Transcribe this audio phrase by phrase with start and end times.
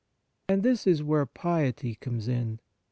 [0.49, 2.59] And this is where piety comes in.